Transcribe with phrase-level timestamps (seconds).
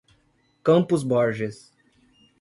[0.63, 1.69] Campos Borges